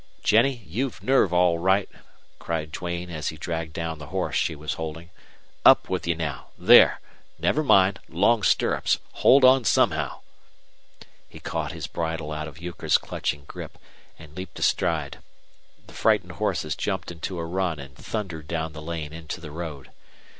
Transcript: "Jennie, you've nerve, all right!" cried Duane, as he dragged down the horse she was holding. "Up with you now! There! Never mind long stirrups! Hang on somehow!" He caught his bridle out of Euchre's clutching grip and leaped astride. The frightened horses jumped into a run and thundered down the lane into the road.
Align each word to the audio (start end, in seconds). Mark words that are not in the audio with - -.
"Jennie, 0.23 0.63
you've 0.65 1.03
nerve, 1.03 1.31
all 1.31 1.59
right!" 1.59 1.87
cried 2.39 2.71
Duane, 2.71 3.11
as 3.11 3.27
he 3.27 3.37
dragged 3.37 3.73
down 3.73 3.99
the 3.99 4.07
horse 4.07 4.35
she 4.35 4.55
was 4.55 4.73
holding. 4.73 5.11
"Up 5.63 5.89
with 5.91 6.07
you 6.07 6.15
now! 6.15 6.47
There! 6.57 6.99
Never 7.37 7.61
mind 7.63 7.99
long 8.09 8.41
stirrups! 8.41 8.97
Hang 9.21 9.45
on 9.45 9.63
somehow!" 9.63 10.21
He 11.29 11.39
caught 11.39 11.71
his 11.73 11.85
bridle 11.85 12.31
out 12.31 12.47
of 12.47 12.57
Euchre's 12.59 12.97
clutching 12.97 13.43
grip 13.45 13.77
and 14.17 14.35
leaped 14.35 14.57
astride. 14.57 15.19
The 15.85 15.93
frightened 15.93 16.31
horses 16.31 16.75
jumped 16.75 17.11
into 17.11 17.37
a 17.37 17.45
run 17.45 17.77
and 17.77 17.95
thundered 17.95 18.47
down 18.47 18.73
the 18.73 18.81
lane 18.81 19.13
into 19.13 19.39
the 19.39 19.51
road. 19.51 19.91